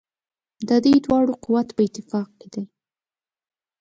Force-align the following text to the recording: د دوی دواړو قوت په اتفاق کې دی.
د 0.67 0.69
دوی 0.83 0.97
دواړو 1.05 1.33
قوت 1.43 1.67
په 1.75 1.81
اتفاق 1.87 2.29
کې 2.39 2.47
دی. 2.53 2.63